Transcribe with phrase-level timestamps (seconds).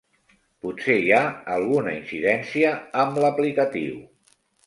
[0.65, 1.19] Potser hi ha
[1.57, 2.73] alguna incidència
[3.05, 4.01] amb l'aplicatiu.